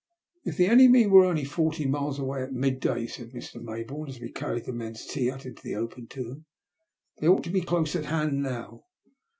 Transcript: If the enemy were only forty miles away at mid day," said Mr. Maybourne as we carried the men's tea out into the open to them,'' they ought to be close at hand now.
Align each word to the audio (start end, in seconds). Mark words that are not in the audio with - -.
If 0.43 0.57
the 0.57 0.65
enemy 0.65 1.05
were 1.05 1.25
only 1.25 1.43
forty 1.43 1.85
miles 1.85 2.17
away 2.17 2.41
at 2.41 2.51
mid 2.53 2.79
day," 2.79 3.05
said 3.05 3.33
Mr. 3.33 3.61
Maybourne 3.61 4.09
as 4.09 4.19
we 4.19 4.31
carried 4.31 4.65
the 4.65 4.73
men's 4.73 5.05
tea 5.05 5.29
out 5.29 5.45
into 5.45 5.61
the 5.61 5.75
open 5.75 6.07
to 6.07 6.23
them,'' 6.23 6.45
they 7.19 7.27
ought 7.27 7.43
to 7.43 7.51
be 7.51 7.61
close 7.61 7.95
at 7.95 8.05
hand 8.05 8.41
now. 8.41 8.85